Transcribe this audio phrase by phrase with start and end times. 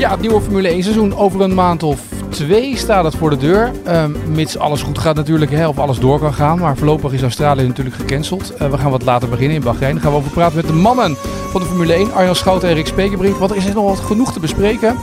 [0.00, 3.36] Ja, het nieuwe Formule 1 seizoen over een maand of twee staat het voor de
[3.36, 3.72] deur.
[3.84, 6.58] Ehm, mits alles goed gaat natuurlijk, of alles door kan gaan.
[6.58, 8.54] Maar voorlopig is Australië natuurlijk gecanceld.
[8.54, 9.92] Eh, we gaan wat later beginnen in Bahrein.
[9.92, 11.16] Daar gaan we over praten met de mannen
[11.50, 12.12] van de Formule 1.
[12.12, 13.36] Arjan Schouten en Rick Spekerbrink.
[13.36, 14.96] Want er is nog wat genoeg te bespreken.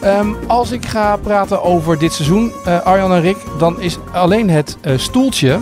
[0.00, 4.50] Ehm, als ik ga praten over dit seizoen, eh, Arjan en Rick, dan is alleen
[4.50, 5.58] het eh, stoeltje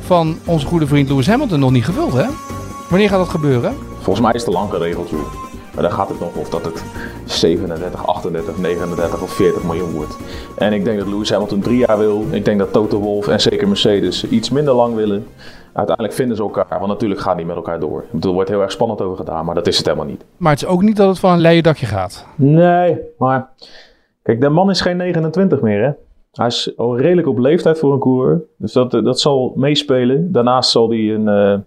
[0.00, 2.26] van onze goede vriend Lewis Hamilton nog niet gevuld, hè?
[2.88, 3.76] Wanneer gaat dat gebeuren?
[3.94, 5.10] Volgens mij is het te lang geregeld.
[5.78, 6.84] Maar dan gaat het nog of dat het
[7.24, 10.16] 37, 38, 39 of 40 miljoen wordt.
[10.56, 12.24] En ik denk dat Lewis Hamilton drie jaar wil.
[12.30, 15.26] Ik denk dat Toto Wolff en zeker Mercedes iets minder lang willen.
[15.72, 18.04] Uiteindelijk vinden ze elkaar, want natuurlijk gaan die met elkaar door.
[18.20, 20.24] Er wordt heel erg spannend over gedaan, maar dat is het helemaal niet.
[20.36, 22.26] Maar het is ook niet dat het van een leien dakje gaat.
[22.34, 23.48] Nee, maar
[24.22, 25.90] kijk, de man is geen 29 meer, hè.
[26.32, 28.42] Hij is al redelijk op leeftijd voor een coureur.
[28.56, 30.32] Dus dat, dat zal meespelen.
[30.32, 31.58] Daarnaast zal hij een, uh,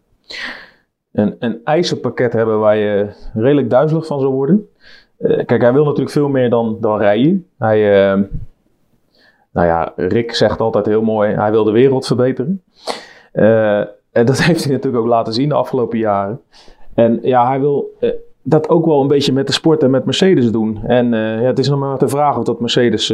[1.12, 4.70] een, een eisenpakket hebben waar je redelijk duizelig van zal worden.
[5.20, 7.48] Uh, kijk, hij wil natuurlijk veel meer dan, dan rijden.
[7.58, 8.24] Hij, uh,
[9.52, 12.64] nou ja, Rick zegt altijd heel mooi, hij wil de wereld verbeteren.
[14.12, 16.42] en dat heeft hij natuurlijk ook laten zien de afgelopen jaren.
[16.94, 17.98] En ja, hij wil
[18.42, 20.80] dat ook wel een beetje met de sport en met Mercedes doen.
[20.84, 23.14] En ja, het is nog maar de vraag of dat Mercedes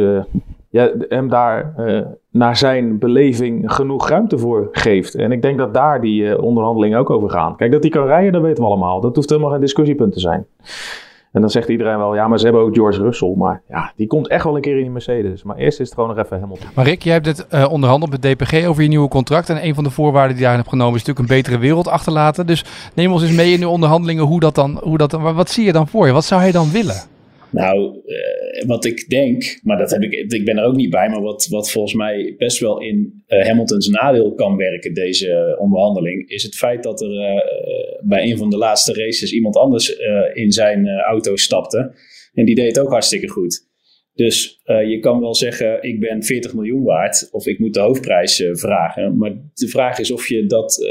[0.70, 5.14] ja, hem daar uh, naar zijn beleving genoeg ruimte voor geeft.
[5.14, 7.56] En ik denk dat daar die uh, onderhandelingen ook over gaan.
[7.56, 9.00] Kijk, dat hij kan rijden, dat weten we allemaal.
[9.00, 10.46] Dat hoeft helemaal geen discussiepunt te zijn.
[11.32, 13.34] En dan zegt iedereen wel, ja, maar ze hebben ook George Russell.
[13.36, 15.42] Maar ja, die komt echt wel een keer in die Mercedes.
[15.42, 16.56] Maar eerst is het gewoon nog even helemaal.
[16.74, 19.48] Maar Rick, jij hebt het uh, onderhandeld met DPG over je nieuwe contract.
[19.48, 22.46] En een van de voorwaarden die je hebt genomen is natuurlijk een betere wereld achterlaten.
[22.46, 25.64] Dus neem ons eens mee in de onderhandelingen hoe dat dan, hoe dat, wat zie
[25.64, 26.12] je dan voor je?
[26.12, 27.17] Wat zou hij dan willen?
[27.50, 31.08] Nou, uh, wat ik denk, maar dat heb ik, ik ben er ook niet bij,
[31.08, 36.28] maar wat, wat volgens mij best wel in uh, Hamiltons nadeel kan werken, deze onderhandeling,
[36.28, 37.42] is het feit dat er
[38.02, 39.96] bij een van de laatste races iemand anders
[40.32, 41.92] in zijn auto stapte.
[42.34, 43.66] En die deed het ook hartstikke goed.
[44.14, 48.44] Dus je kan wel zeggen, ik ben 40 miljoen waard of ik moet de hoofdprijs
[48.52, 49.16] vragen.
[49.16, 50.88] Maar de vraag is of je dat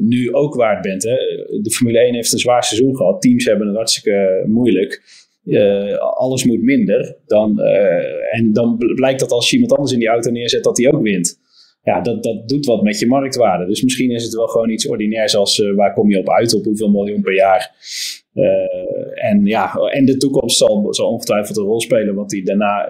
[0.00, 1.02] nu ook waard bent.
[1.02, 1.16] Hè?
[1.62, 3.22] De Formule 1 heeft een zwaar seizoen gehad.
[3.22, 5.02] Teams hebben het hartstikke moeilijk.
[5.44, 7.16] Uh, alles moet minder.
[7.26, 10.78] Dan, uh, en dan blijkt dat als je iemand anders in die auto neerzet, dat
[10.78, 11.40] hij ook wint.
[11.82, 13.66] Ja, dat, dat doet wat met je marktwaarde.
[13.66, 16.54] Dus misschien is het wel gewoon iets ordinairs als uh, waar kom je op uit,
[16.54, 17.74] op hoeveel miljoen per jaar.
[19.14, 22.88] En ja, en de toekomst zal, zal ongetwijfeld een rol spelen wat hij daarna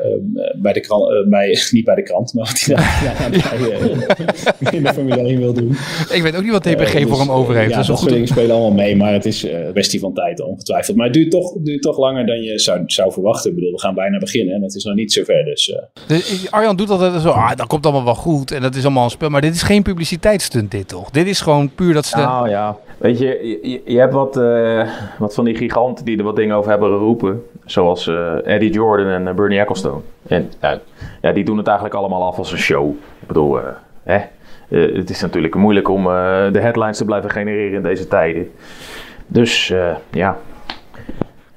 [0.61, 3.29] bij de krant, bij, niet bij de krant, maar wat hij daarna
[4.59, 5.71] bij, in de Formule 1 wil doen.
[6.13, 7.71] Ik weet ook niet wat DPG dus, voor hem over heeft.
[7.71, 10.97] Ja, dat soort dingen spelen allemaal mee, maar het is een kwestie van tijd ongetwijfeld.
[10.97, 13.51] Maar het duurt toch, duurt toch langer dan je zou, zou verwachten.
[13.51, 15.45] Ik bedoel, we gaan bijna beginnen en het is nog niet zover.
[15.45, 15.77] Dus,
[16.07, 19.05] dus Arjan doet altijd zo, ah, dat komt allemaal wel goed en dat is allemaal
[19.05, 19.29] een spel.
[19.29, 21.11] Maar dit is geen publiciteitsstunt dit toch?
[21.11, 22.17] Dit is gewoon puur dat ze...
[22.17, 26.25] Nou ja, weet je, je, je hebt wat, uh, wat van die giganten die er
[26.25, 27.47] wat dingen over hebben geroepen.
[27.65, 30.01] Zoals uh, Eddie Jordan en uh, Bernie Ecclestone.
[30.27, 30.51] En
[31.23, 32.91] ja, die doen het eigenlijk allemaal af als een show.
[33.21, 33.59] Ik bedoel,
[34.03, 34.21] hè?
[34.69, 36.05] het is natuurlijk moeilijk om
[36.53, 38.51] de headlines te blijven genereren in deze tijden.
[39.27, 39.75] Dus
[40.11, 40.39] ja,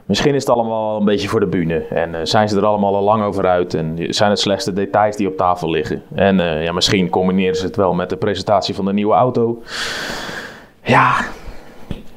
[0.05, 1.85] Misschien is het allemaal een beetje voor de bühne.
[1.89, 3.73] En zijn ze er allemaal al lang over uit.
[3.73, 6.03] En zijn het slechts de details die op tafel liggen.
[6.15, 9.61] En ja, misschien combineren ze het wel met de presentatie van de nieuwe auto.
[10.85, 11.25] Ja,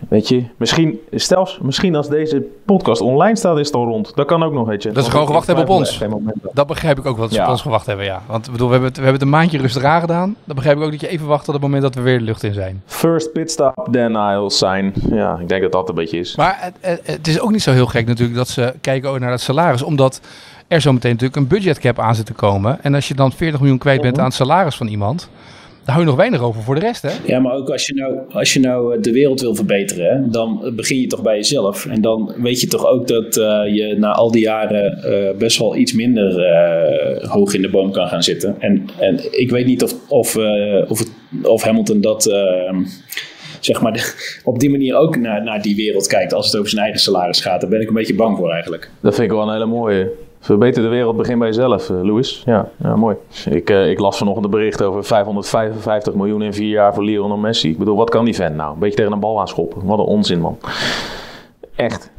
[0.08, 0.44] weet je.
[0.56, 4.12] Misschien, stel, misschien als deze podcast online staat, is het al rond.
[4.14, 4.92] Dat kan ook nog, weet je.
[4.92, 6.02] Dat ze gewoon gewacht hebben op ons.
[6.52, 7.44] Dat begrijp ik ook wel, dat ze ja.
[7.44, 8.22] op ons gewacht hebben, ja.
[8.26, 10.36] Want bedoel, we, hebben het, we hebben het een maandje rustig aangedaan.
[10.44, 12.24] Dan begrijp ik ook dat je even wacht tot het moment dat we weer de
[12.24, 12.82] lucht in zijn.
[12.86, 14.92] First pitstop, then I'll sign.
[15.10, 16.36] Ja, ik denk dat dat een beetje is.
[16.36, 19.30] Maar het, het, is ook niet zo heel gek natuurlijk dat ze kijken ook naar
[19.30, 19.82] het salaris.
[19.82, 20.20] Omdat
[20.68, 22.78] er zo meteen natuurlijk een budgetcap aan zit te komen.
[22.82, 25.28] En als je dan 40 miljoen kwijt bent aan het salaris van iemand...
[25.88, 27.10] Daar hou je nog weinig over voor de rest, hè?
[27.24, 31.00] Ja, maar ook als je nou, als je nou de wereld wil verbeteren, dan begin
[31.00, 31.86] je toch bij jezelf.
[31.86, 33.44] En dan weet je toch ook dat uh,
[33.74, 37.92] je na al die jaren uh, best wel iets minder uh, hoog in de boom
[37.92, 38.56] kan gaan zitten.
[38.58, 40.36] En, en ik weet niet of, of,
[40.88, 41.10] of, het,
[41.42, 42.22] of Hamilton dat
[43.60, 44.12] zeg maar, de,
[44.44, 47.40] op die manier ook naar, naar die wereld kijkt als het over zijn eigen salaris
[47.40, 47.60] gaat.
[47.60, 48.90] Daar ben ik een beetje bang voor eigenlijk.
[49.00, 50.10] Dat vind ik wel een hele mooie.
[50.48, 52.42] Verbeter de wereld, begin bij jezelf, uh, Louis.
[52.46, 53.16] Ja, ja mooi.
[53.50, 57.36] Ik, uh, ik las vanochtend een bericht over 555 miljoen in vier jaar voor Lionel
[57.36, 57.70] Messi.
[57.70, 58.72] Ik bedoel, wat kan die vent nou?
[58.72, 59.84] Een beetje tegen een bal aanschoppen.
[59.84, 60.58] Wat een onzin, man.
[61.76, 62.10] Echt.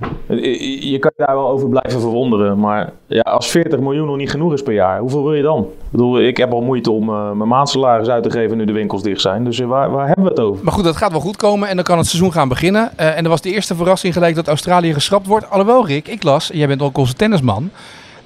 [0.80, 2.60] Je kan daar wel over blijven verwonderen.
[2.60, 5.60] Maar ja, als 40 miljoen nog niet genoeg is per jaar, hoeveel wil je dan?
[5.60, 8.74] Ik bedoel, ik heb al moeite om uh, mijn maandsalaris uit te geven nu de
[8.74, 9.44] winkels dicht zijn.
[9.44, 10.64] Dus waar, waar hebben we het over?
[10.64, 12.92] Maar goed, dat gaat wel goed komen en dan kan het seizoen gaan beginnen.
[13.00, 15.50] Uh, en er was de eerste verrassing gelijk dat Australië geschrapt wordt.
[15.50, 17.70] Alhoewel, Rick, ik las, jij bent ook onze tennisman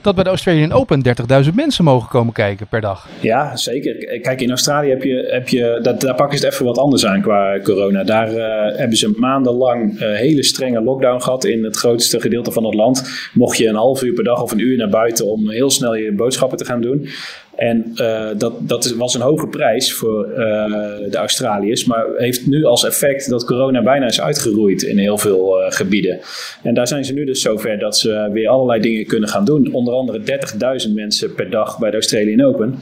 [0.04, 1.04] dat bij de Australian Open
[1.46, 3.08] 30.000 mensen mogen komen kijken per dag.
[3.20, 4.20] Ja, zeker.
[4.20, 7.06] Kijk, in Australië heb je, heb je dat, daar pakken ze het even wat anders
[7.06, 8.04] aan qua corona.
[8.04, 12.66] Daar uh, hebben ze maandenlang uh, hele strenge lockdown gehad in het grootste gedeelte van
[12.66, 13.30] het land.
[13.34, 15.96] Mocht je een half uur per dag of een uur naar buiten om heel snel
[15.96, 17.08] je boodschappen te gaan doen.
[17.56, 20.38] En uh, dat, dat was een hoge prijs voor uh,
[21.10, 25.60] de Australiërs, maar heeft nu als effect dat corona bijna is uitgeroeid in heel veel
[25.60, 26.20] uh, gebieden.
[26.64, 29.74] En daar zijn ze nu dus zover dat ze weer allerlei dingen kunnen gaan doen.
[29.74, 30.20] Onder andere
[30.88, 32.76] 30.000 mensen per dag bij de Australian Open.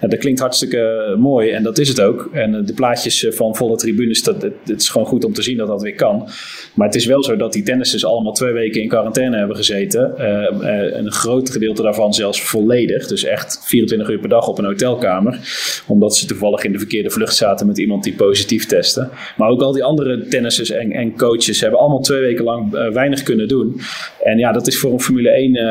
[0.00, 2.28] Dat klinkt hartstikke mooi en dat is het ook.
[2.32, 5.56] En de plaatjes van volle tribunes, dat, het, het, is gewoon goed om te zien
[5.56, 6.28] dat dat weer kan.
[6.74, 10.26] Maar het is wel zo dat die tennissers allemaal twee weken in quarantaine hebben gezeten.
[10.98, 15.38] een groot gedeelte daarvan zelfs volledig, dus echt 24 uur per dag op een hotelkamer.
[15.86, 19.08] Omdat ze toevallig in de verkeerde vlucht zaten met iemand die positief testte.
[19.36, 22.88] Maar ook al die andere tennissers en, en coaches hebben allemaal twee weken lang uh,
[22.88, 23.80] weinig kunnen doen.
[24.22, 25.62] En ja, dat is voor een Formule 1 uh,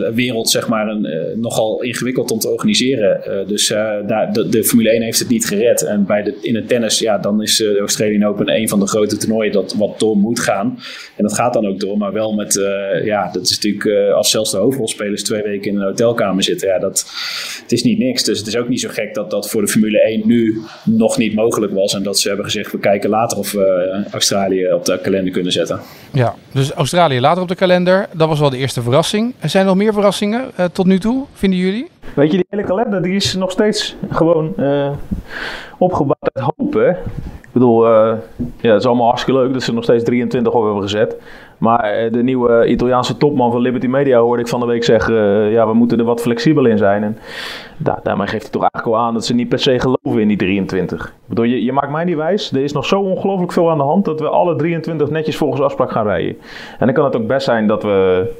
[0.00, 1.08] uh, wereld zeg maar een,
[1.40, 3.20] nogal ingewikkeld om te organiseren.
[3.46, 3.66] dus
[4.06, 5.82] daar, de, de, Formule 1 heeft het niet gered.
[5.82, 8.86] En bij de, in het tennis, ja, dan is de Australian Open een van de
[8.86, 10.78] grote toernooien dat wat door moet gaan.
[11.16, 12.60] En dat gaat dan ook door, maar wel met,
[13.04, 16.68] ja, dat is natuurlijk als zelfs de hoofdrolspelers twee weken in een hotelkamer zitten.
[16.68, 17.06] Ja, dat,
[17.62, 18.24] het is niet niks.
[18.24, 21.16] Dus het is ook niet zo gek dat dat voor de Formule 1 nu nog
[21.16, 21.94] niet mogelijk was.
[21.94, 25.52] En dat ze hebben gezegd, we kijken later of we Australië op de kalender kunnen
[25.52, 25.80] zetten.
[26.12, 28.06] Ja, dus Australië later op de kalender.
[28.12, 29.34] Dat was wel de eerste verrassing.
[29.38, 31.88] Er zijn nog meer verrassingen uh, tot nu toe, vinden jullie?
[32.14, 34.90] Weet je, die hele kalender die is nog steeds gewoon uh,
[35.78, 36.90] opgebouwd uit hoop, hè?
[37.52, 38.14] Ik bedoel, uh,
[38.60, 41.16] ja, het is allemaal hartstikke leuk dat ze er nog steeds 23 op hebben gezet.
[41.62, 45.52] Maar de nieuwe Italiaanse topman van Liberty Media hoorde ik van de week zeggen: uh,
[45.52, 47.02] ja, we moeten er wat flexibel in zijn.
[47.02, 47.18] En
[47.76, 50.28] da daarmee geeft hij toch eigenlijk al aan dat ze niet per se geloven in
[50.28, 51.06] die 23.
[51.06, 52.52] Ik bedoel, je, je maakt mij niet wijs.
[52.52, 55.62] Er is nog zo ongelooflijk veel aan de hand dat we alle 23 netjes volgens
[55.62, 56.36] afspraak gaan rijden.
[56.78, 58.30] En dan kan het ook best zijn dat we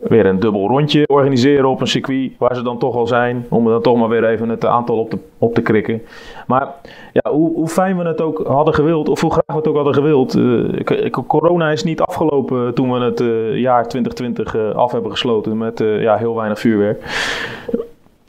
[0.00, 3.46] weer een dubbel rondje organiseren op een circuit waar ze dan toch al zijn.
[3.48, 6.02] Om dan toch maar weer even het aantal op te, op te krikken.
[6.46, 6.68] Maar
[7.12, 9.74] ja, hoe, hoe fijn we het ook hadden gewild, of hoe graag we het ook
[9.74, 10.36] hadden gewild.
[10.36, 15.58] Uh, corona is niet afgelopen toen we het uh, jaar 2020 uh, af hebben gesloten
[15.58, 17.02] met ja, heel weinig vuurwerk.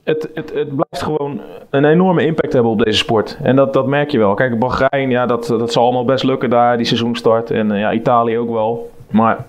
[0.03, 3.37] Het, het, het, blijft gewoon een enorme impact hebben op deze sport.
[3.43, 4.33] En dat, dat merk je wel.
[4.33, 7.51] Kijk, Bahrein, ja, dat, dat zal allemaal best lukken daar, die seizoenstart.
[7.51, 8.91] En ja, Italië ook wel.
[9.09, 9.45] Maar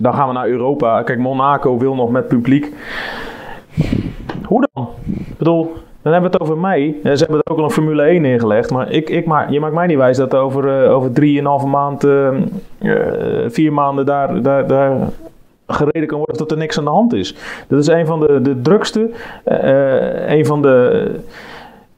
[0.00, 1.02] dan gaan we naar Europa.
[1.02, 2.72] Kijk, Monaco wil nog met publiek.
[4.44, 4.88] Hoe dan?
[5.06, 7.00] Ik bedoel, dan hebben we het over mei.
[7.02, 8.70] Ze hebben er ook al een Formule 1 neergelegd.
[8.70, 12.04] Maar ik, ik maak, je maakt mij niet wijs dat over, uh, over drieënhalve maand,
[12.04, 12.28] uh,
[13.46, 14.96] vier maanden daar, daar, daar
[15.66, 17.36] gereden kan worden dat er niks aan de hand is.
[17.68, 19.10] Dat is een van de, de drukste,
[19.46, 21.10] uh, een van de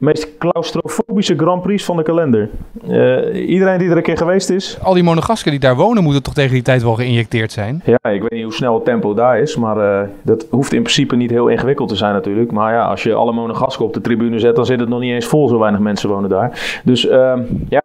[0.03, 2.49] meest claustrofobische Grand Prix van de kalender.
[2.87, 4.77] Uh, iedereen die er een keer geweest is.
[4.81, 7.81] Al die monegasken die daar wonen moeten toch tegen die tijd wel geïnjecteerd zijn?
[7.85, 9.55] Ja, ik weet niet hoe snel het tempo daar is.
[9.55, 12.51] Maar uh, dat hoeft in principe niet heel ingewikkeld te zijn natuurlijk.
[12.51, 15.13] Maar ja, als je alle monegasken op de tribune zet, dan zit het nog niet
[15.13, 15.47] eens vol.
[15.47, 16.81] Zo weinig mensen wonen daar.
[16.83, 17.33] Dus uh,
[17.69, 17.81] ja...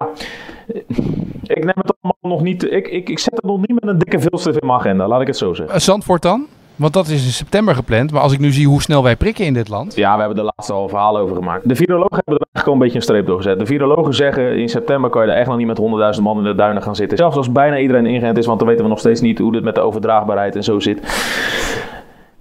[1.43, 2.73] Ik neem het allemaal nog niet.
[2.73, 5.21] Ik, ik, ik zet het nog niet met een dikke veelstuf in mijn agenda, laat
[5.21, 5.81] ik het zo zeggen.
[5.81, 6.47] Zandvoort dan?
[6.79, 8.13] Want dat is in september gepland.
[8.13, 9.95] Maar als ik nu zie hoe snel wij prikken in dit land.
[9.95, 11.69] Ja, we hebben er laatste al verhaal over gemaakt.
[11.69, 13.59] De virologen hebben er eigenlijk al een beetje een streep door gezet.
[13.59, 16.45] De virologen zeggen in september kan je er echt nog niet met 100.000 man in
[16.45, 17.19] de duinen gaan zitten.
[17.19, 19.63] Zelfs als bijna iedereen ingeënt is, want dan weten we nog steeds niet hoe dit
[19.63, 21.01] met de overdraagbaarheid en zo zit.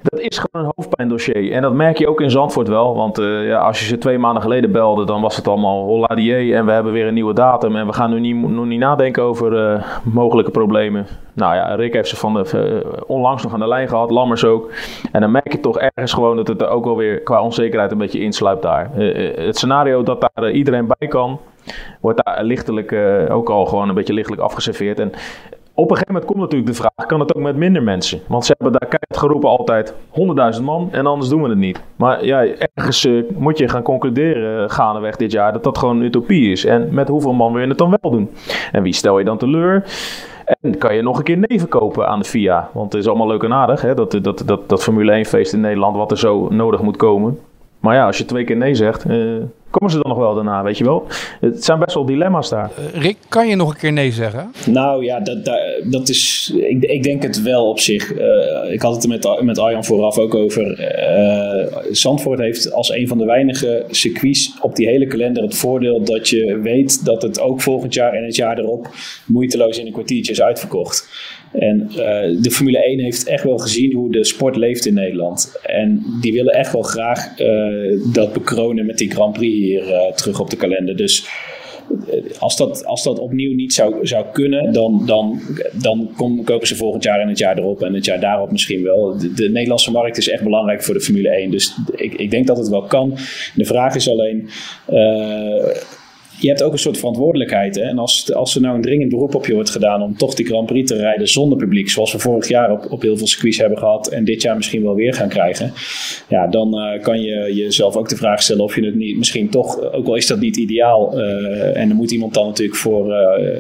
[0.02, 1.52] Dat is gewoon een hoofdpijndossier.
[1.52, 2.96] En dat merk je ook in Zandvoort wel.
[2.96, 6.16] Want uh, ja, als je ze twee maanden geleden belde, dan was het allemaal holla
[6.16, 7.76] die En we hebben weer een nieuwe datum.
[7.76, 11.06] En we gaan nu niet, nog niet nadenken over uh, mogelijke problemen.
[11.34, 14.12] Nou ja, Rick heeft ze van de, uh, onlangs nog aan de lijn gehad.
[14.12, 14.72] Lammers ook.
[15.12, 17.92] En dan merk je toch ergens gewoon dat het er ook wel weer qua onzekerheid
[17.92, 18.90] een beetje insluipt daar.
[19.36, 21.40] het scenario dat daar iedereen bij kan,
[22.02, 22.96] wordt daar lichtelijk
[23.30, 25.00] ook al gewoon een beetje lichtelijk afgeserveerd.
[25.00, 25.12] En
[25.78, 28.20] op een gegeven moment komt natuurlijk de vraag: kan het ook met minder mensen?
[28.28, 29.94] Want ze hebben daar keihard geroepen altijd
[30.58, 31.82] 100.000 man en anders doen we het niet.
[31.96, 36.02] Maar ja, ergens uh, moet je gaan concluderen uh, gaandeweg dit jaar dat dat gewoon
[36.02, 36.66] utopie is.
[36.66, 38.30] En met hoeveel man wil je het dan wel doen?
[38.72, 39.84] En wie stel je dan teleur?
[40.62, 42.70] En kan je nog een keer neven kopen aan de FIA?
[42.74, 43.94] Want het is allemaal leuk en aardig, hè?
[43.94, 47.40] Dat, dat, dat, dat Formule 1 feest in Nederland wat er zo nodig moet komen.
[47.80, 49.06] Maar ja, als je twee keer nee zegt,
[49.70, 51.06] Komen ze dan nog wel daarna, weet je wel?
[51.40, 52.72] Het zijn best wel dilemma's daar.
[52.80, 54.52] Uh, Rick, kan je nog een keer nee zeggen?
[54.66, 56.54] Nou ja, dat, dat, dat is.
[56.56, 58.14] Ik, ik, denk het wel op zich.
[58.14, 60.80] Uh, ik had het er met, met Arjan vooraf ook over.
[60.80, 66.04] Uh, Zandvoort heeft als een van de weinige circuits op die hele kalender het voordeel
[66.04, 68.88] dat je weet dat het ook volgend jaar en het jaar erop
[69.26, 71.10] moeiteloos in een kwartiertje is uitverkocht.
[71.54, 71.96] En uh,
[72.42, 75.60] de Formule 1 heeft echt wel gezien hoe de sport leeft in Nederland.
[75.64, 80.12] En die willen echt wel graag uh, dat bekronen met die Grand Prix hier uh,
[80.12, 80.96] terug op de kalender.
[80.96, 81.28] Dus
[82.40, 85.42] als dat, als dat opnieuw niet zou, zou kunnen, dan, dan,
[85.74, 88.84] dan kom, kopen ze volgend jaar en het jaar erop en het jaar daarop misschien
[88.84, 89.18] wel.
[89.18, 91.52] De, de Nederlandse markt is echt belangrijk voor de Formule 1.
[91.52, 93.18] Dus ik, ik denk dat het wel kan.
[93.56, 94.50] De vraag is alleen
[96.40, 97.76] je hebt ook een soort verantwoordelijkheid.
[97.76, 97.82] Hè?
[97.82, 100.46] En als, als er nou een dringend beroep op je wordt gedaan om toch die
[100.46, 103.58] Grand Prix te rijden zonder publiek, zoals we vorig jaar op, op heel veel circuits
[103.58, 105.74] hebben gehad en dit jaar misschien wel weer gaan krijgen,
[106.28, 109.50] ja, dan uh, kan je jezelf ook de vraag stellen of je het niet, misschien
[109.50, 113.16] toch, ook al is dat niet ideaal, uh, en er moet iemand dan natuurlijk voor,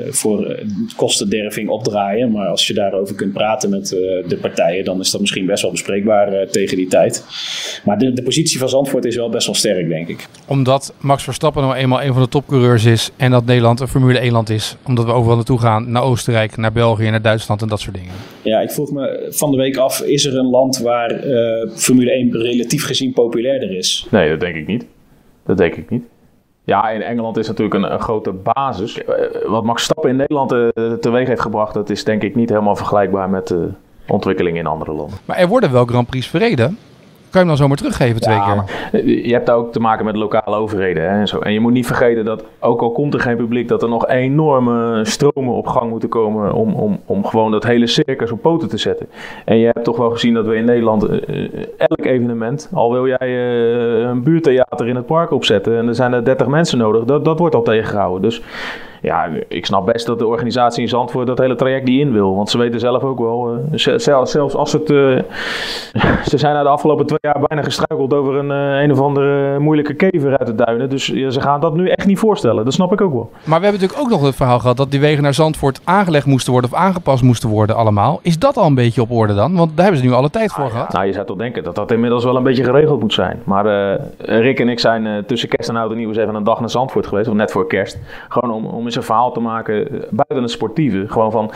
[0.10, 0.60] voor
[0.96, 3.88] kostenderving opdraaien, maar als je daarover kunt praten met
[4.28, 7.26] de partijen, dan is dat misschien best wel bespreekbaar tegen die tijd.
[7.84, 10.28] Maar de, de positie van Zandvoort is wel best wel sterk, denk ik.
[10.48, 14.20] Omdat Max Verstappen nou eenmaal een van de topcoureurs is en dat Nederland een Formule
[14.20, 14.78] 1 land is.
[14.86, 18.14] Omdat we overal naartoe gaan, naar Oostenrijk, naar België, naar Duitsland en dat soort dingen.
[18.42, 22.12] Ja, ik vroeg me van de week af, is er een land waar uh, Formule
[22.12, 24.08] 1 relatief gezien populairder is?
[24.12, 24.86] Nee, dat denk ik niet.
[25.46, 26.04] Dat denk ik niet.
[26.64, 29.04] Ja, in Engeland is natuurlijk een, een grote basis.
[29.04, 32.50] Eh, wat Max Stappen in Nederland uh, teweeg heeft gebracht, dat is denk ik niet
[32.50, 33.70] helemaal vergelijkbaar met de
[34.08, 35.18] ontwikkeling in andere landen.
[35.26, 36.78] Maar er worden wel Grand Prix verreden
[37.38, 38.64] kan je hem dan zomaar teruggeven twee keer?
[38.92, 41.04] Eh, je hebt ook te maken met lokale overheden.
[41.04, 41.40] Hè, en, zo.
[41.40, 44.08] en je moet niet vergeten dat, ook al komt er geen publiek, dat er nog
[44.08, 48.70] enorme stromen op gang moeten komen om, om, om gewoon dat hele circus op poten
[48.70, 49.08] te zetten.
[49.46, 51.20] En je hebt toch wel gezien dat we in Nederland uh,
[51.78, 56.14] elk evenement, al wil jij uh, een buurtheater in het park opzetten en er zijn
[56.14, 58.22] er 30 mensen nodig, dat, dat wordt al tegengehouden.
[58.22, 58.42] Dus
[59.08, 62.36] ja, ik snap best dat de organisatie in Zandvoort dat hele traject niet in wil.
[62.36, 64.90] Want ze weten zelf ook wel, uh, zelfs, zelfs als het...
[64.90, 65.20] Uh,
[66.30, 69.60] ze zijn na de afgelopen twee jaar bijna gestruikeld over een, uh, een of andere
[69.60, 70.90] moeilijke kever uit de duinen.
[70.90, 72.64] Dus ze gaan dat nu echt niet voorstellen.
[72.64, 73.30] Dat snap ik ook wel.
[73.32, 76.26] Maar we hebben natuurlijk ook nog het verhaal gehad dat die wegen naar Zandvoort aangelegd
[76.26, 78.20] moesten worden of aangepast moesten worden allemaal.
[78.22, 79.56] Is dat al een beetje op orde dan?
[79.56, 80.94] Want daar hebben ze nu alle tijd voor ah, gehad.
[80.94, 83.42] Nou, je zou toch denken dat dat inmiddels wel een beetje geregeld moet zijn.
[83.44, 86.60] Maar Rick en ik zijn tussen kerst en oud en nieuw eens even een dag
[86.60, 87.28] naar Zandvoort geweest.
[87.28, 88.00] Of net voor kerst.
[88.30, 91.08] Gewoon om, om eens een verhaal te maken eh, buiten het sportieve.
[91.08, 91.52] Gewoon van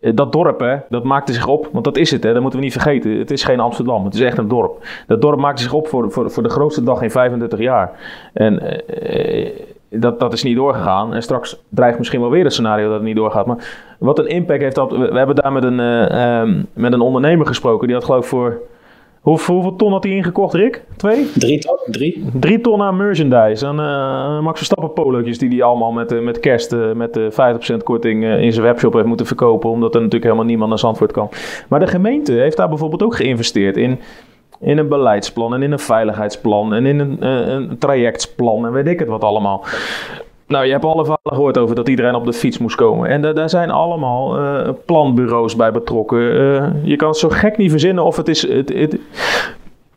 [0.00, 2.58] eh, dat dorp, hè, dat maakte zich op, want dat is het, hè, dat moeten
[2.58, 3.18] we niet vergeten.
[3.18, 4.86] Het is geen Amsterdam, het is echt een dorp.
[5.06, 7.92] Dat dorp maakte zich op voor, voor, voor de grootste dag in 35 jaar.
[8.32, 9.50] En eh,
[9.88, 11.14] dat, dat is niet doorgegaan.
[11.14, 13.46] En straks dreigt misschien wel weer een scenario dat het niet doorgaat.
[13.46, 14.90] Maar wat een impact heeft dat.
[14.90, 18.60] We, hebben daar met een, um, met een ondernemer gesproken, die had geloof ik voor
[19.20, 20.84] hoeveel ton had hij ingekocht, Rick?
[20.96, 21.30] Twee?
[21.32, 21.78] Drie ton.
[21.86, 23.66] Drie, drie ton aan merchandise.
[23.66, 27.76] En uh, Max Verstappen polootjes die hij allemaal met, uh, met kerst uh, met 50%
[27.84, 29.70] korting in zijn webshop heeft moeten verkopen.
[29.70, 31.28] Omdat er natuurlijk helemaal niemand naar Zandvoort kan.
[31.68, 34.00] Maar de gemeente heeft daar bijvoorbeeld ook geïnvesteerd in
[34.60, 38.98] in een beleidsplan en in een veiligheidsplan en in een, een, trajectsplan en weet ik
[38.98, 39.64] het wat allemaal.
[40.50, 43.08] Nou, je hebt alle verhalen gehoord over dat iedereen op de fiets moest komen.
[43.08, 46.18] En daar zijn allemaal uh, planbureaus bij betrokken.
[46.18, 48.48] Uh, je kan het zo gek niet verzinnen of het is...
[48.48, 48.98] Het, het,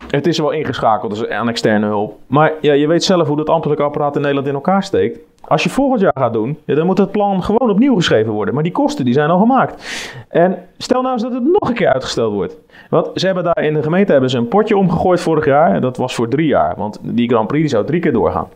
[0.10, 2.18] het is wel ingeschakeld dus aan externe hulp.
[2.28, 5.20] Maar ja, je weet zelf hoe dat ambtelijke apparaat in Nederland in elkaar steekt.
[5.42, 8.54] Als je volgend jaar gaat doen, dan moet het plan gewoon opnieuw geschreven worden.
[8.54, 10.04] Maar die kosten die zijn al gemaakt.
[10.30, 12.58] En stel nou eens dat het nog een keer uitgesteld wordt.
[12.90, 15.74] Want ze hebben daar in de gemeente hebben ze een potje omgegooid vorig jaar.
[15.74, 16.74] En dat was voor drie jaar.
[16.78, 18.48] Want die Grand Prix zou drie keer doorgaan.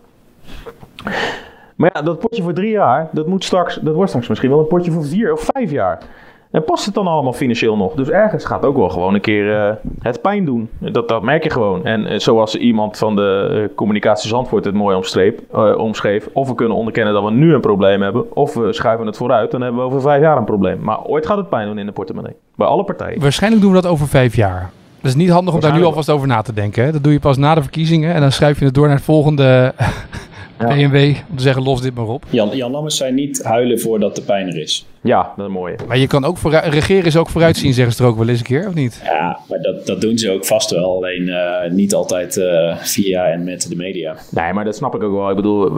[1.77, 4.59] Maar ja, dat potje voor drie jaar, dat, moet straks, dat wordt straks misschien wel
[4.59, 5.99] een potje voor vier of vijf jaar.
[6.51, 7.93] En past het dan allemaal financieel nog?
[7.93, 10.69] Dus ergens gaat ook wel gewoon een keer uh, het pijn doen.
[10.79, 11.85] Dat, dat merk je gewoon.
[11.85, 15.33] En uh, zoals iemand van de uh, communicatie Zandvoort het mooi omschreef,
[15.77, 16.29] omschreef.
[16.33, 18.35] Of we kunnen onderkennen dat we nu een probleem hebben.
[18.35, 19.51] Of we schuiven het vooruit.
[19.51, 20.79] Dan hebben we over vijf jaar een probleem.
[20.81, 22.33] Maar ooit gaat het pijn doen in de portemonnee.
[22.55, 23.21] Bij alle partijen.
[23.21, 24.69] Waarschijnlijk doen we dat over vijf jaar.
[25.01, 26.83] Dat is niet handig om daar nu alvast over na te denken.
[26.83, 26.91] Hè?
[26.91, 28.13] Dat doe je pas na de verkiezingen.
[28.13, 29.73] En dan schuif je het door naar het volgende.
[30.57, 32.25] BMW om te zeggen, los dit maar op.
[32.29, 34.85] Jan, Jan Lammers zei niet huilen voordat de pijn er is.
[35.01, 35.75] Ja, dat is mooi.
[35.87, 38.39] Maar je kan ook vooruit, regeren is ook vooruitzien, zeggen ze er ook wel eens
[38.39, 39.01] een keer, of niet?
[39.03, 40.95] Ja, maar dat, dat doen ze ook vast wel.
[40.95, 44.15] Alleen uh, niet altijd uh, via en met de media.
[44.31, 45.29] Nee, maar dat snap ik ook wel.
[45.29, 45.71] Ik bedoel,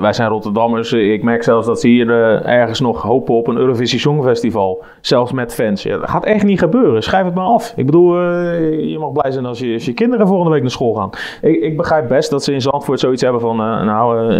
[0.00, 0.92] wij zijn Rotterdammers.
[0.92, 4.84] Ik merk zelfs dat ze hier uh, ergens nog hopen op een Eurovisie Songfestival.
[5.00, 5.82] Zelfs met fans.
[5.82, 7.02] Ja, dat gaat echt niet gebeuren.
[7.02, 7.72] Schrijf het maar af.
[7.76, 10.94] Ik bedoel, je mag blij zijn als je, als je kinderen volgende week naar school
[10.94, 11.10] gaan.
[11.42, 13.56] Ik, ik begrijp best dat ze in Zandvoort zoiets hebben van...
[13.56, 14.32] nou,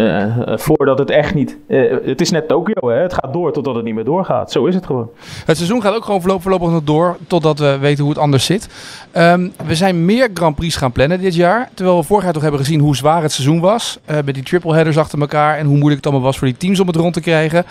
[0.58, 1.58] voordat het echt niet...
[2.04, 2.96] het is net Tokio, hè.
[2.96, 4.22] Het gaat door totdat het niet meer doorgaat.
[4.26, 4.52] Doorgaat.
[4.52, 5.08] Zo is het gewoon.
[5.44, 8.68] Het seizoen gaat ook gewoon voorlopig nog door, totdat we weten hoe het anders zit.
[9.10, 11.70] Ehm, we zijn meer Grand Prix gaan plannen dit jaar.
[11.74, 13.98] Terwijl we vorig jaar toch hebben gezien hoe zwaar het seizoen was.
[14.10, 16.56] Uh, met die triple headers achter elkaar en hoe moeilijk het allemaal was voor die
[16.56, 17.64] teams om het rond te krijgen.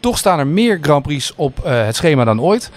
[0.00, 2.70] Toch staan er meer Grand Prix op uh, het schema dan ooit.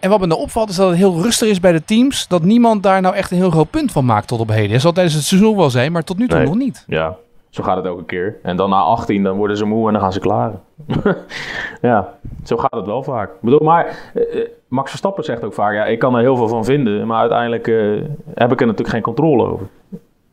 [0.00, 2.26] En wat me nou opvalt is dat het heel rustig is bij de teams.
[2.28, 4.72] Dat niemand daar nou echt een heel groot punt van maakt tot op heden.
[4.72, 6.46] Dat zal tijdens het seizoen wel zijn, maar tot nu toe Nee.
[6.46, 6.84] nog niet.
[6.86, 7.16] Ja,
[7.50, 8.36] zo gaat het elke keer.
[8.42, 10.60] En dan na 18, dan worden ze moe en dan gaan ze klaren.
[11.82, 12.14] ja,
[12.44, 13.30] zo gaat het wel vaak.
[13.30, 16.36] Ik bedoel, maar eh, eh, Max Verstappen zegt ook vaak, ja, ik kan er heel
[16.36, 17.76] veel van vinden, maar uiteindelijk eh,
[18.34, 19.66] heb ik er natuurlijk geen controle over.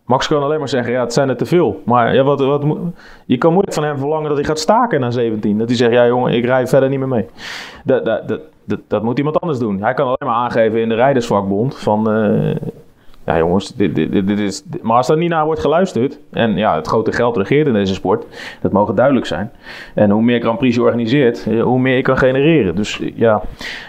[0.05, 1.81] Max kan alleen maar zeggen, ja, het zijn er te veel.
[1.85, 2.63] Maar ja, wat, wat,
[3.25, 5.57] je kan moeilijk van hem verlangen dat hij gaat staken na 17.
[5.57, 7.25] Dat hij zegt, ja jongen, ik rij verder niet meer mee.
[7.83, 9.81] Dat, dat, dat, dat, moet iemand anders doen.
[9.81, 12.07] Hij kan alleen maar aangeven in de rijdersvakbond van...
[13.25, 14.63] ja, jongens, dit, dit, dit, is.
[14.81, 16.19] maar als er niet naar wordt geluisterd.
[16.31, 18.25] En ja, het grote geld regeert in deze sport.
[18.61, 19.51] Dat mogen duidelijk zijn.
[19.93, 22.75] En hoe meer Grand Prix je organiseert, eh, hoe meer je kan genereren.
[22.75, 23.41] Dus eh, ja,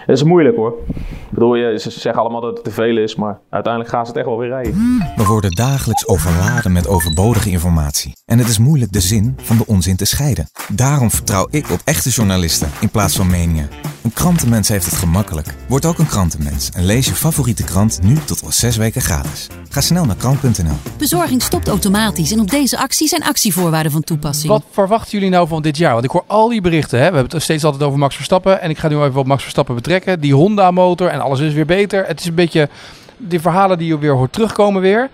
[0.05, 0.73] het is moeilijk hoor.
[0.87, 3.15] Ik bedoel, ze zeggen allemaal dat het te veel is.
[3.15, 4.73] Maar uiteindelijk gaan ze het echt wel weer rijden.
[5.15, 8.11] We worden dagelijks overladen met overbodige informatie.
[8.25, 10.47] En het is moeilijk de zin van de onzin te scheiden.
[10.71, 13.69] Daarom vertrouw ik op echte journalisten in plaats van meningen.
[14.07, 15.47] Een krantenmens heeft het gemakkelijk.
[15.67, 19.47] Word ook een krantenmens en lees je favoriete krant nu tot wel zes weken gratis.
[19.69, 20.75] Ga snel naar krant.nl.
[20.97, 24.51] Bezorging stopt automatisch en op deze actie zijn actievoorwaarden van toepassing.
[24.51, 25.93] Wat verwachten jullie nou van dit jaar?
[25.93, 26.99] Want ik hoor al die berichten.
[26.99, 27.09] Hè?
[27.09, 28.61] We hebben het steeds altijd over Max Verstappen.
[28.61, 30.19] En ik ga nu even op Max Verstappen betrekken.
[30.19, 32.05] Die Honda-motor en alles is weer beter.
[32.05, 32.69] Het is een beetje
[33.17, 35.09] die verhalen die je weer hoort terugkomen weer.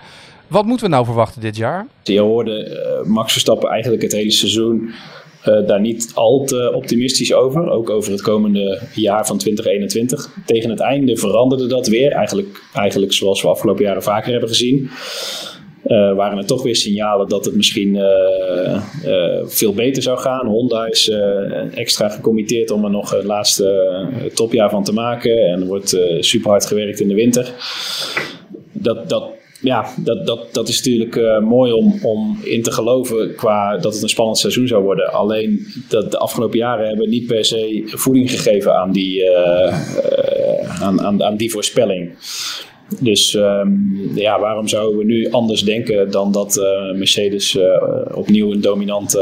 [0.47, 1.85] Wat moeten we nou verwachten dit jaar?
[2.03, 4.93] Je hoorde eh, Max Verstappen eigenlijk het hele seizoen
[5.43, 7.69] eh, daar niet al te optimistisch over.
[7.69, 10.29] Ook over het komende jaar van 2021.
[10.45, 12.11] Tegen het einde veranderde dat weer.
[12.11, 14.89] Eigenlijk, eigenlijk zoals we afgelopen jaren vaker hebben gezien.
[15.83, 18.81] Eh, waren er toch weer signalen dat het misschien eh,
[19.45, 20.47] veel beter zou gaan.
[20.47, 21.11] Honda is
[21.73, 25.37] extra gecommitteerd om er nog een laatste topjaar van te maken.
[25.37, 27.53] En er wordt super hard gewerkt in de winter.
[28.71, 29.29] Dat, dat,
[29.63, 33.93] ja, dat, dat, dat is natuurlijk eh, mooi om, om in te geloven qua dat
[33.93, 35.13] het een spannend seizoen zou worden.
[35.13, 40.81] Alleen dat de afgelopen jaren hebben niet per se voeding gegeven aan die, eh, eh,
[40.81, 42.11] aan, aan, aan die voorspelling.
[42.99, 43.69] Dus ehm,
[44.15, 47.65] ja, waarom zouden we nu anders denken dan dat eh, Mercedes eh,
[48.13, 49.19] opnieuw een dominante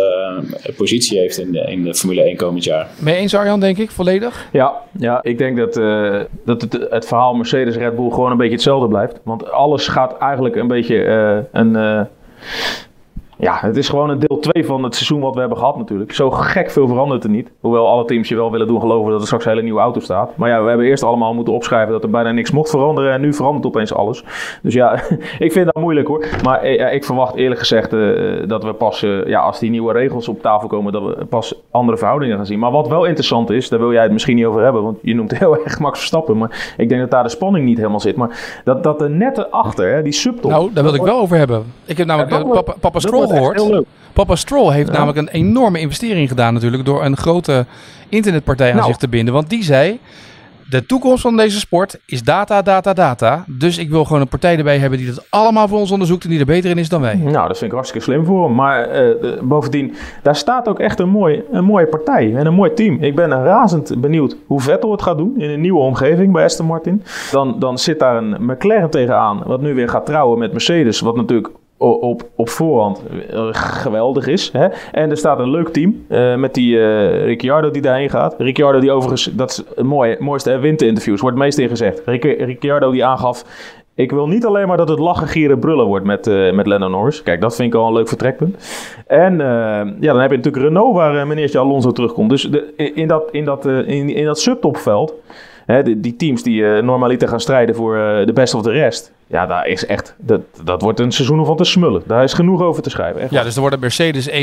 [0.63, 2.87] eh, positie heeft in de, in de Formule 1 komend jaar?
[2.99, 4.49] Mee eens Arjan, denk ik, volledig?
[4.51, 8.53] Ja, ja ik denk dat, eh, dat het, het verhaal Mercedes-Red Bull gewoon een beetje
[8.53, 9.19] hetzelfde blijft.
[9.23, 12.07] Want alles gaat eigenlijk een beetje eh, een...
[13.41, 16.13] ja, het is gewoon een deel 2 van het seizoen wat we hebben gehad natuurlijk.
[16.13, 17.51] Zo gek veel verandert er niet.
[17.59, 19.99] Hoewel alle teams je wel willen doen geloven dat er straks een hele nieuwe auto
[19.99, 20.31] staat.
[20.37, 23.13] Maar ja, we hebben eerst allemaal moeten opschrijven dat er bijna niks mocht veranderen.
[23.13, 24.23] En nu verandert opeens alles.
[24.61, 24.93] Dus ja,
[25.39, 26.25] ik vind dat moeilijk hoor.
[26.43, 27.99] Maar eh, ja, ik verwacht eerlijk gezegd eh,
[28.47, 31.61] dat we pas, eh, ja, als die nieuwe regels op tafel komen, dat we pas
[31.71, 32.59] andere verhoudingen gaan zien.
[32.59, 34.83] Maar wat wel interessant is, daar wil jij het misschien niet over hebben.
[34.83, 36.37] Want je noemt heel erg Max Verstappen.
[36.37, 38.15] Maar ik denk dat daar de spanning niet helemaal zit.
[38.15, 40.51] Maar dat, dat er net erachter, hè, die subtop.
[40.51, 41.63] Nou, daar wil ik wel over hebben.
[41.85, 43.85] Ik heb namelijk Ja, dat wordt- papa, papa Stroll gehoord.
[44.13, 44.93] Papa Stroll heeft Ja.
[44.93, 47.65] namelijk een enorme investering gedaan natuurlijk door een grote
[48.09, 48.87] internetpartij aan Nou.
[48.87, 49.33] zich te binden.
[49.33, 49.99] Want die zei,
[50.69, 53.43] de toekomst van deze sport is data, data, data.
[53.47, 56.29] Dus ik wil gewoon een partij erbij hebben die dat allemaal voor ons onderzoekt en
[56.29, 57.15] die er beter in is dan wij.
[57.15, 58.55] Nou, dat vind ik hartstikke slim voor hem.
[58.55, 59.09] Maar eh,
[59.41, 62.97] bovendien, daar staat ook echt een, mooi, een mooie partij en een mooi team.
[63.03, 66.65] Ik ben razend benieuwd hoe Vettel het gaat doen in een nieuwe omgeving bij Aston
[66.65, 67.03] Martin.
[67.31, 70.99] Dan, dan zit daar een McLaren tegenaan, wat nu weer gaat trouwen met Mercedes.
[70.99, 71.49] Wat natuurlijk
[71.81, 74.51] op, op voorhand eh, geweldig is.
[74.51, 74.67] Hè?
[74.91, 78.35] En er staat een leuk team eh, met die eh, Ricciardo die daarheen gaat.
[78.37, 82.01] Ricciardo die overigens, dat is het mooie, mooiste, winterinterviews, wordt het meest in gezegd.
[82.05, 83.45] Ric- Ricciardo die aangaf,
[83.95, 86.91] ik wil niet alleen maar dat het lachen, gieren, brullen wordt met, eh met Lennon
[86.91, 87.23] Norris.
[87.23, 88.55] Kijk, dat vind ik al een leuk vertrekpunt.
[89.07, 89.37] En
[89.99, 92.29] ja, dan heb je natuurlijk Renault waar uh, meneertje Alonso terugkomt.
[92.29, 95.13] Dus de, in, dat, in, dat, in, in dat subtopveld,
[95.65, 98.71] hè, die, die teams die eh, normaliter gaan strijden voor eh, de best of de
[98.71, 99.11] rest.
[99.27, 102.01] Ja, daar is echt, dat, dat wordt een seizoen om van te smullen.
[102.05, 103.21] Daar is genoeg over te schrijven.
[103.21, 103.31] Echt.
[103.31, 104.33] Ja, dus er wordt een Mercedes 1-2,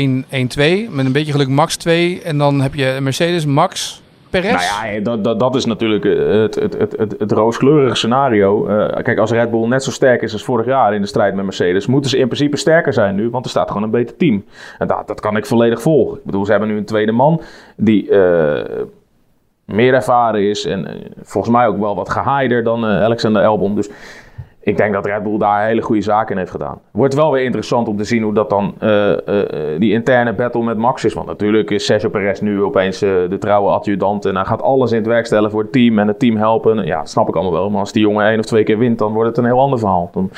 [0.89, 2.21] met een beetje geluk Max 2.
[2.21, 4.51] En dan heb je Mercedes Max Perez.
[4.51, 8.63] Nou ja, dat, dat, dat is natuurlijk eh, het, het, het, het, het rooskleurige scenario.
[9.03, 11.45] Kijk, als Red Bull net zo sterk is als vorig jaar in de strijd met
[11.45, 14.43] Mercedes, moeten ze in principe sterker zijn nu, want er staat gewoon een beter team.
[14.77, 16.17] En dat, dat kan ik volledig volgen.
[16.17, 17.41] Ik bedoel, ze hebben nu een tweede man
[17.75, 18.09] die
[19.71, 23.75] meer ervaren is en eh, volgens mij ook wel wat gehaider dan eh, Alexander Albon.
[23.75, 23.89] Dus
[24.61, 26.79] ik denk dat Red Bull daar hele goede zaken in heeft gedaan.
[26.91, 29.13] Wordt wel weer interessant om te zien hoe dat dan eh,
[29.77, 31.13] die interne battle met Max is.
[31.13, 34.25] Want natuurlijk is Sergio Perez nu opeens de trouwe adjudant.
[34.25, 36.85] En hij gaat alles in het werk stellen voor het team en het team helpen.
[36.85, 37.69] Ja, dat snap ik allemaal wel.
[37.69, 39.79] Maar als die jongen één of twee keer wint, dan wordt het een heel ander
[39.79, 40.09] verhaal.
[40.13, 40.29] Dan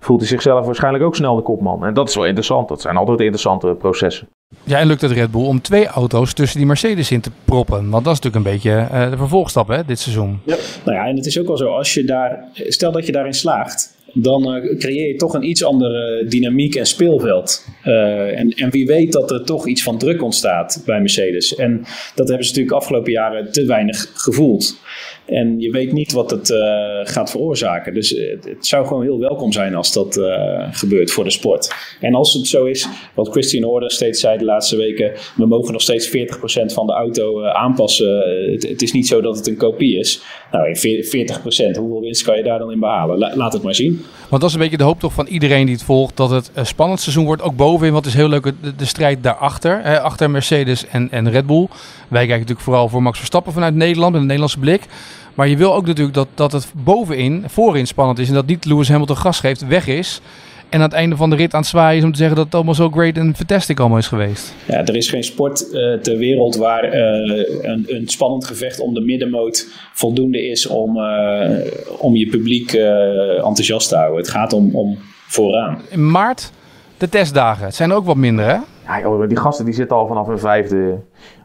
[0.00, 1.84] voelt hij zichzelf waarschijnlijk ook snel de kopman.
[1.84, 2.68] En dat is wel interessant.
[2.68, 4.28] Dat zijn altijd interessante processen.
[4.64, 7.90] Ja, en lukt het Red Bull om twee auto's tussen die Mercedes in te proppen?
[7.90, 10.40] Want dat is natuurlijk een beetje uh, de vervolgstap hè, dit seizoen.
[10.46, 10.56] Ja.
[10.84, 13.32] Nou ja, en het is ook wel zo, als je daar, stel dat je daarin
[13.32, 17.66] slaagt, dan uh, creëer je toch een iets andere dynamiek en speelveld.
[17.84, 21.54] Uh, en, en wie weet dat er toch iets van druk ontstaat bij Mercedes.
[21.54, 21.84] En
[22.14, 24.80] dat hebben ze natuurlijk afgelopen jaren te weinig gevoeld.
[25.32, 26.58] En je weet niet wat het uh,
[27.02, 27.94] gaat veroorzaken.
[27.94, 31.74] Dus het, het, zou gewoon heel welkom zijn als dat uh, gebeurt voor de sport.
[32.00, 35.72] En als het zo is, wat Christian Horner steeds zei de laatste weken: we mogen
[35.72, 36.12] nog steeds 40%
[36.64, 38.18] van de auto aanpassen.
[38.60, 40.22] Het, is niet zo dat het een kopie is.
[40.50, 43.18] Nou, 40%, hoeveel winst kan je daar dan in behalen?
[43.18, 44.04] La, laat het maar zien.
[44.28, 46.50] Want dat is een beetje de hoop toch van iedereen die het volgt: dat het
[46.62, 47.42] spannend seizoen wordt.
[47.42, 49.80] Ook bovenin, wat is heel leuk, de, de strijd daarachter.
[49.82, 51.68] Hè, achter Mercedes en, en Red Bull.
[52.08, 54.82] Wij kijken natuurlijk vooral voor Max Verstappen vanuit Nederland met een Nederlandse blik.
[55.34, 58.28] Maar je wil ook natuurlijk dat, dat het bovenin, voorin spannend is.
[58.28, 60.20] En dat niet Lewis Hamilton gas geeft, weg is.
[60.68, 62.44] En aan het einde van de rit aan het zwaaien is om te zeggen dat
[62.44, 64.54] het allemaal zo great en fantastic allemaal is geweest.
[64.66, 68.94] Ja, er is geen sport uh, ter wereld waar uh, een, een, spannend gevecht om
[68.94, 71.50] de middenmoot voldoende is om, uh,
[71.98, 72.72] om je publiek
[73.36, 74.18] enthousiast te houden.
[74.18, 75.80] Het gaat om, om vooraan.
[75.90, 76.50] In maart
[76.98, 77.64] de testdagen.
[77.64, 78.56] Het zijn er ook wat minder hè?
[78.86, 80.98] Ja joh, die gasten die zitten al vanaf hun vijfde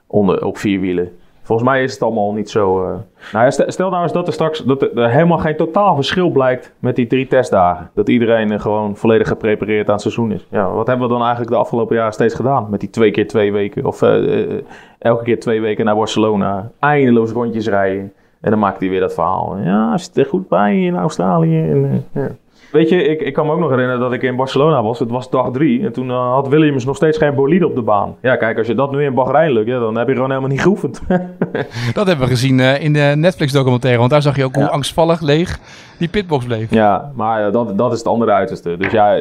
[0.07, 1.11] onder, op vier wielen.
[1.47, 2.83] Volgens mij is het allemaal niet zo.
[2.83, 2.95] Uh...
[3.33, 6.95] Nou stel nou eens dat er straks dat er helemaal geen totaal verschil blijkt met
[6.95, 7.89] die drie testdagen.
[7.93, 10.47] Dat iedereen uh, gewoon volledig geprepareerd aan het seizoen is.
[10.49, 12.67] Ja, wat hebben we dan eigenlijk de afgelopen jaren steeds gedaan?
[12.69, 13.85] Met die twee keer twee weken.
[13.85, 14.61] Of uh,
[14.99, 16.71] elke keer twee weken naar Barcelona.
[16.79, 18.13] Eindeloos rondjes rijden.
[18.41, 19.57] En dan maakt hij weer dat verhaal.
[19.57, 21.61] Ja, zit er goed bij in Australië.
[21.61, 22.29] En, ja.
[22.71, 24.99] Weet je, ik, ik kan me ook nog herinneren dat ik in Barcelona was.
[24.99, 25.85] Het was dag drie.
[25.85, 28.15] En toen uh, had Williams nog steeds geen bolide op de baan.
[28.21, 30.49] Ja, kijk, als je dat nu in Bahrein lukt, ja, dan heb je gewoon helemaal
[30.49, 31.01] niet geoefend.
[31.93, 33.99] dat hebben we gezien uh, in de Netflix-documentaire.
[33.99, 34.61] Want daar zag je ook ja.
[34.61, 35.59] hoe angstvallig leeg
[35.97, 36.71] die pitbox bleef.
[36.71, 38.77] Ja, maar ja, dat, dat is het andere uiterste.
[38.77, 39.13] Dus ja,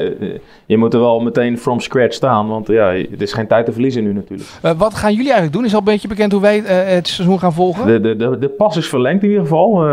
[0.66, 2.48] je moet er wel meteen from scratch staan.
[2.48, 4.48] Want ja, het is geen tijd te verliezen nu natuurlijk.
[4.64, 5.64] Uh, wat gaan jullie eigenlijk doen?
[5.64, 7.86] Is al een beetje bekend hoe wij het seizoen gaan volgen?
[7.86, 9.86] De, de, de, de pas is verlengd in ieder geval.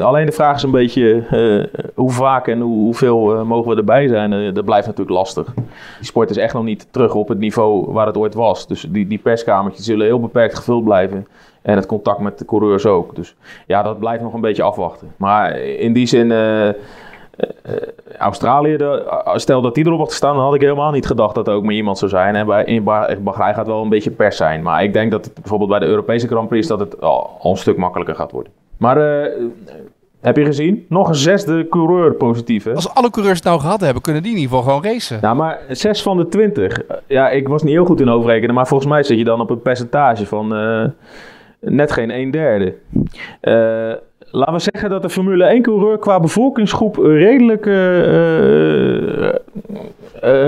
[0.00, 1.24] alleen de vraag is een beetje
[1.94, 4.32] hoe vaak en hoe, hoeveel uh, mogen we erbij zijn?
[4.32, 5.54] Uh, dat blijft natuurlijk lastig.
[5.98, 8.66] Die sport is echt nog niet terug op het niveau waar het ooit was.
[8.66, 11.26] Dus die, die perskamertjes zullen heel beperkt gevuld blijven.
[11.62, 13.14] En het contact met de coureurs ook.
[13.14, 13.34] Dus
[13.66, 15.12] ja, dat blijft nog een beetje afwachten.
[15.16, 16.68] Maar in die zin, uh,
[18.18, 18.76] Australië,
[19.34, 21.64] stel dat die erop had gestaan, dan had ik helemaal niet gedacht dat er ook
[21.64, 22.34] maar iemand zou zijn.
[22.34, 22.84] En bij, in
[23.22, 24.62] Bahrein gaat wel een beetje pers zijn.
[24.62, 27.56] Maar ik denk dat het bijvoorbeeld bij de Europese Grand Prix dat het al een
[27.56, 28.52] stuk makkelijker gaat worden.
[28.76, 28.96] Maar
[30.22, 30.86] heb je gezien?
[30.88, 32.64] Nog een zesde coureur positief.
[32.64, 32.74] Hè?
[32.74, 35.18] Als alle coureurs het nou gehad hebben, kunnen die in ieder geval gewoon racen.
[35.20, 36.80] Nou, maar zes van de twintig.
[37.06, 39.50] Ja, ik was niet heel goed in overrekenen, maar volgens mij zit je dan op
[39.50, 40.84] een percentage van uh,
[41.60, 42.74] net geen een derde.
[42.94, 43.92] Uh,
[44.30, 47.74] laten we zeggen dat de Formule 1 coureur qua bevolkingsgroep redelijk uh,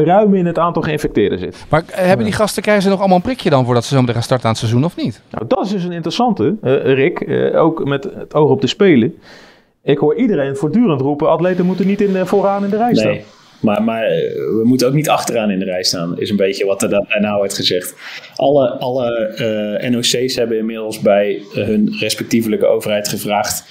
[0.04, 1.66] ruim in het aantal geïnfecteerden zit.
[1.68, 4.14] Maar hebben die gasten, krijgen ze nog allemaal een prikje dan voordat ze zo meteen
[4.14, 5.22] gaan starten aan het seizoen of niet?
[5.30, 7.28] Nou, dat is dus een interessante, Rick.
[7.54, 9.14] ook met het oog op de Spelen.
[9.84, 13.10] Ik hoor iedereen voortdurend roepen: atleten moeten niet in, vooraan in de rij staan.
[13.10, 13.24] Nee.
[13.60, 16.82] Maar, maar we moeten ook niet achteraan in de rij staan, is een beetje wat
[16.82, 17.94] er daarna wordt gezegd.
[18.36, 19.34] Alle, alle
[19.82, 23.64] uh, NOC's hebben inmiddels bij hun respectievelijke overheid gevraagd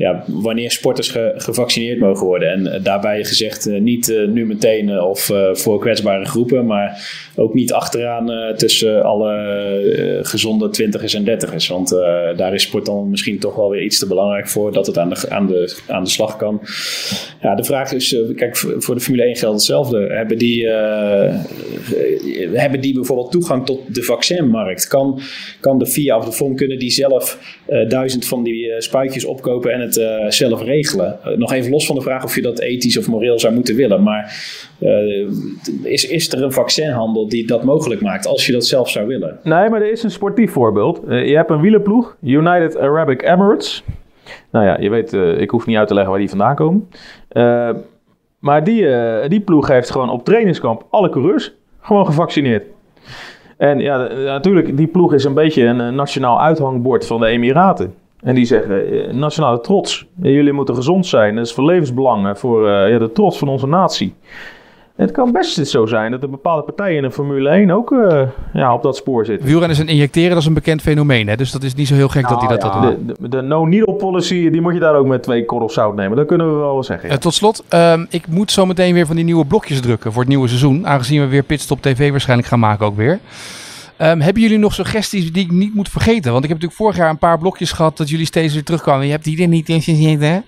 [0.00, 2.50] ja, wanneer sporters ge, gevaccineerd mogen worden.
[2.50, 7.54] En uh, daarbij gezegd uh, niet uh, nu meteen of voor kwetsbare groepen, maar ook
[7.54, 11.68] niet achteraan tussen alle gezonde twintigers en dertigers.
[11.68, 11.88] Want
[12.36, 15.08] daar is sport dan misschien toch wel weer iets te belangrijk voor dat het aan
[15.08, 16.60] de, aan de, aan de slag kan.
[17.40, 19.98] Ja, de vraag is, kijk, voor de Formule 1 geldt hetzelfde.
[19.98, 20.66] Hebben die,
[22.52, 24.86] hebben die bijvoorbeeld toegang tot de vaccinmarkt?
[24.88, 25.20] Kan,
[25.60, 27.38] kan de FIA of de FOM, kunnen die zelf
[27.88, 31.18] duizend van die spuitjes opkopen en het uh, zelf regelen.
[31.26, 33.76] Uh, nog even los van de vraag of je dat ethisch of moreel zou moeten
[33.76, 34.02] willen.
[34.02, 34.34] Maar
[34.78, 35.28] uh,
[35.82, 39.38] is, is er een vaccinhandel die dat mogelijk maakt als je dat zelf zou willen?
[39.42, 41.00] Nee, maar er is een sportief voorbeeld.
[41.08, 43.82] je hebt een wielerploeg, United Arabic Emirates.
[44.50, 46.88] Nou ja, je weet, ik hoef niet uit te leggen waar die vandaan komen.
[48.38, 48.86] maar die,
[49.28, 52.64] die ploeg heeft gewoon op trainingskamp alle coureurs gewoon gevaccineerd.
[53.56, 57.94] En ja, natuurlijk, die ploeg is een beetje een nationaal uithangbord van de Emiraten.
[58.22, 61.34] En die zeggen, nationale trots, jullie moeten gezond zijn.
[61.34, 64.14] Dat is voor levensbelang, voor uh, ja, de trots van onze natie.
[65.00, 68.22] Het kan best zo zijn dat er bepaalde partijen in de Formule 1 ook uh,
[68.52, 69.46] ja, op dat spoor zitten.
[69.46, 71.28] Wielrenners en injecteren, dat is een bekend fenomeen.
[71.28, 71.36] Hè?
[71.36, 73.06] Dus dat is niet zo heel gek nou, dat die dat, ja, dat doen.
[73.06, 76.16] De, de, de no-needle policy, die moet je daar ook met twee korrels zout nemen.
[76.16, 77.08] Dat kunnen we wel zeggen.
[77.08, 77.14] Ja.
[77.14, 80.20] Uh, tot slot, um, ik moet zo meteen weer van die nieuwe blokjes drukken voor
[80.20, 80.86] het nieuwe seizoen.
[80.86, 83.18] Aangezien we weer Pitstop TV waarschijnlijk gaan maken ook weer.
[84.02, 86.32] Um, hebben jullie nog suggesties die ik niet moet vergeten?
[86.32, 89.06] Want ik heb natuurlijk vorig jaar een paar blokjes gehad dat jullie steeds weer terugkwamen.
[89.06, 90.44] Je hebt die er niet in gezeten.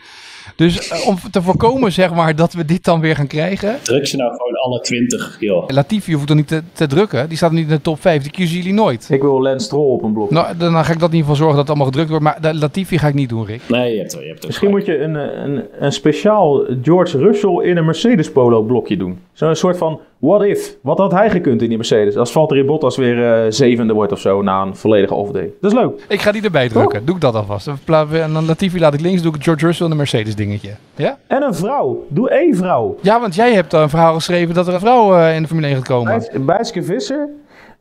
[0.57, 3.79] Dus eh, om te voorkomen zeg maar dat we dit dan weer gaan krijgen.
[3.83, 5.69] Druk ze nou gewoon alle 20, joh.
[5.69, 7.29] Latifi hoeft er niet te, te drukken.
[7.29, 8.23] Die staat niet in de top 5.
[8.23, 9.09] Die kiezen jullie nooit.
[9.11, 10.31] Ik wil Lance Stroll op een blok.
[10.31, 12.25] Nou, dan ga ik dat in ieder geval zorgen dat het allemaal gedrukt wordt.
[12.25, 13.61] Maar de Latifi ga ik niet doen, Rick.
[13.69, 17.19] Nee, je hebt, je hebt er Misschien moet je een, eh, een, een speciaal George
[17.19, 19.19] Russell in een Mercedes Polo blokje doen.
[19.33, 20.77] Zo'n soort van what if.
[20.83, 22.17] Wat had hij gekund in die Mercedes?
[22.17, 25.53] Als Valtteri Bottas weer eh, zevende wordt of zo na een volledige off-day.
[25.61, 26.05] Dat is leuk.
[26.09, 27.05] Ik ga die erbij drukken.
[27.05, 27.67] Doe ik dat alvast.
[27.67, 29.23] En dan Latifi laat ik links.
[29.23, 30.71] Doe ik George Russell en een Mercedes dingetje.
[30.97, 31.19] Ja?
[31.27, 32.05] En een vrouw.
[32.09, 32.97] Doe één vrouw.
[33.01, 35.67] Ja, want jij hebt een verhaal geschreven dat er een vrouw eh, in de Formule
[35.67, 36.13] 1 gaat komen.
[36.19, 37.29] Bijs- Bijtske Visser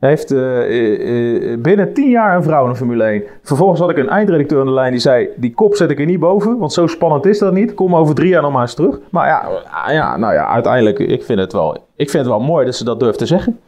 [0.08, 3.22] heeft eh, eh, eh, binnen tien jaar een vrouw in de Formule 1.
[3.42, 5.28] Vervolgens had ik een eindredacteur aan de lijn die zei...
[5.36, 7.74] die kop zet ik er niet boven, want zo spannend is dat niet.
[7.74, 8.98] Kom over drie jaar nog maar eens terug.
[9.10, 12.40] Maar ja, ah, ja, nou ja, uiteindelijk, ik vind, het wel, ik vind het wel
[12.40, 13.60] mooi dat ze dat durft te zeggen.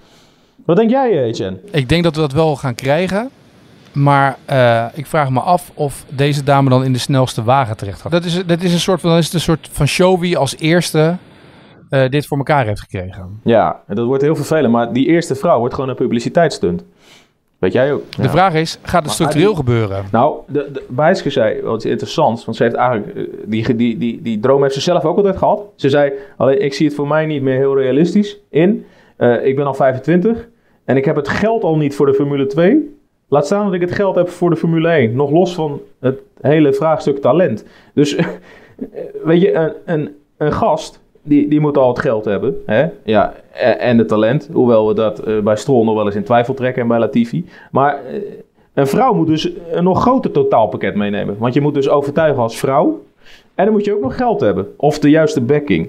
[0.64, 1.58] Wat denk jij, Etienne?
[1.70, 3.30] Ik denk dat we dat wel gaan krijgen.
[3.92, 8.00] Maar eh, ik vraag me af of deze dame dan in de snelste wagen terecht
[8.00, 8.12] gaat.
[8.12, 10.38] Dat is, dat is een soort van, dan is het een soort van show wie
[10.38, 11.16] als eerste
[11.90, 13.40] eh, dit voor elkaar heeft gekregen.
[13.42, 14.72] Ja, dat wordt heel vervelend.
[14.72, 16.84] Maar die eerste vrouw wordt gewoon een publiciteitsstunt.
[17.58, 18.02] Weet jij ook?
[18.16, 18.30] De Ja.
[18.30, 20.04] vraag is, gaat het structureel die- gebeuren?
[20.12, 23.98] Nou, de, de, Bijtske zei, wat is interessant, want ze heeft eigenlijk, eh, die, die,
[23.98, 25.62] die, die droom heeft ze zelf ook altijd gehad.
[25.76, 28.86] Ze zei, alleen ik zie het voor mij niet meer heel realistisch in.
[29.16, 30.48] Eh, ik ben al 25
[30.84, 32.96] en ik heb het geld al niet voor de Formule 2.
[33.28, 35.16] Laat staan dat ik het geld heb voor de Formule 1.
[35.16, 37.64] Nog los van het hele vraagstuk talent.
[37.94, 38.16] Dus,
[39.24, 42.62] weet je, een, een, een gast, die, die moet al het geld hebben.
[42.66, 42.86] Hè?
[43.04, 44.48] Ja, en en het talent.
[44.52, 47.46] Hoewel we dat eh, bij Stroll nog wel eens in twijfel trekken en bij Latifi.
[47.70, 48.20] Maar eh,
[48.74, 51.36] een vrouw moet dus een nog groter totaalpakket meenemen.
[51.38, 53.02] Want je moet dus overtuigen als vrouw.
[53.54, 54.66] En dan moet je ook nog geld hebben.
[54.76, 55.88] Of de juiste backing.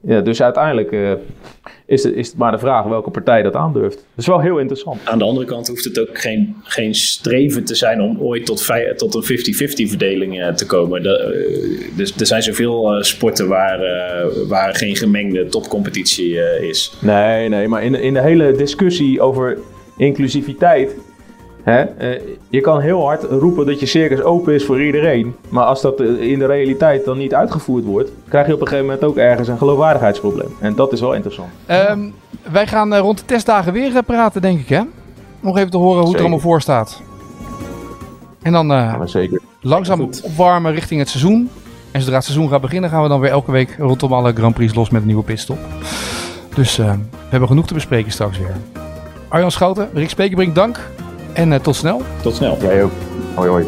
[0.00, 1.12] Ja, dus uiteindelijk eh,
[1.88, 3.96] is, het, is het maar de vraag welke partij dat aandurft.
[3.96, 5.00] Dat is wel heel interessant.
[5.04, 8.62] Aan de andere kant hoeft het ook geen, geen streven te zijn om ooit tot,
[8.62, 11.02] vij- tot een 50-50 verdeling eh, te komen.
[11.02, 13.80] De, eh, dus er zijn zoveel eh, sporten waar,
[14.48, 16.92] waar geen gemengde topcompetitie is.
[17.00, 19.58] Nee, nee, maar in, in de hele discussie over
[19.96, 20.96] inclusiviteit.
[21.68, 25.34] Hè, eh, je kan heel hard roepen dat je circus open is voor iedereen.
[25.48, 28.66] Maar als dat eh, in de realiteit dan niet uitgevoerd wordt, krijg je op een
[28.66, 30.48] gegeven moment ook ergens een geloofwaardigheidsprobleem.
[30.60, 31.48] En dat is wel interessant.
[31.66, 32.00] Ehm,
[32.52, 34.80] wij gaan eh, rond de testdagen weer praten, denk ik, hè?
[35.40, 37.02] Nog even te horen hoe het er allemaal voor staat.
[38.42, 39.40] En dan zeker.
[39.60, 40.22] langzaam Goed.
[40.22, 41.50] opwarmen richting het seizoen.
[41.90, 44.54] En zodra het seizoen gaat beginnen, gaan we dan weer elke week rondom alle Grand
[44.54, 45.58] Prix los met een nieuwe pitstop.
[46.54, 46.94] Dus we
[47.28, 48.56] hebben genoeg te bespreken straks weer.
[49.28, 50.80] Arjan Schouten, Rick Spekerbrink, dank.
[51.32, 52.02] En eh, tot snel.
[52.22, 52.58] Tot snel.
[52.60, 52.92] Jij ook.
[53.34, 53.66] Hoi hoi.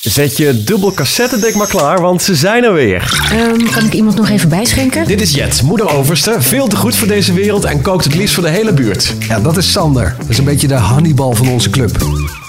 [0.00, 3.28] Zet je dubbel cassettedek maar klaar, want ze zijn er weer.
[3.32, 5.06] Ehm, kan ik iemand nog even bijschenken?
[5.06, 8.34] Dit is Jet, moeder overste, veel te goed voor deze wereld en kookt het liefst
[8.34, 9.14] voor de hele buurt.
[9.28, 10.14] Ja, dat is Sander.
[10.18, 11.96] Dat is een beetje de Hannibal van onze club.